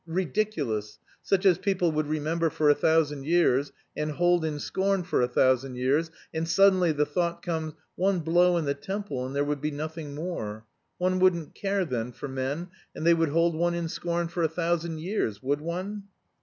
[0.07, 5.21] ridiculous, such as people would remember for a thousand years and hold in scorn for
[5.21, 9.45] a thousand years, and suddenly the thought comes: 'one blow in the temple and there
[9.45, 10.65] would be nothing more.'
[10.97, 14.41] One wouldn't care then for men and that they would hold one in scorn for
[14.41, 16.05] a thousand years, would one?"